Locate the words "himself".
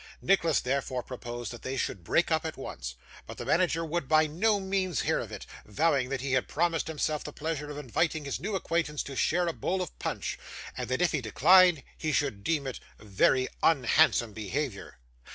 6.87-7.23